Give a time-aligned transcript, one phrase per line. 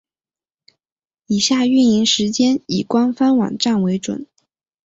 [1.27, 4.25] 以下营运时间以官方网站为准。